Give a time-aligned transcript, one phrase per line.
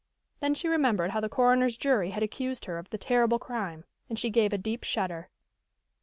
[0.39, 4.17] Then she remembered how the coroner's jury had accused her of the terrible crime, and
[4.17, 5.29] she gave a deep shudder.